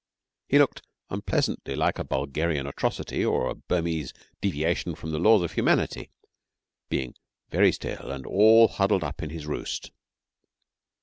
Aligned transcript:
He 0.49 0.57
looked 0.57 0.81
unpleasantly 1.11 1.75
like 1.75 1.99
a 1.99 2.03
Bulgarian 2.03 2.65
atrocity 2.65 3.23
or 3.23 3.47
a 3.47 3.53
Burmese 3.53 4.13
'deviation 4.41 4.95
from 4.95 5.11
the 5.11 5.19
laws 5.19 5.43
of 5.43 5.51
humanity,' 5.51 6.09
being 6.89 7.13
very 7.51 7.71
still 7.71 8.11
and 8.11 8.25
all 8.25 8.67
huddled 8.67 9.03
up 9.03 9.21
in 9.21 9.29
his 9.29 9.45
roost. 9.45 9.91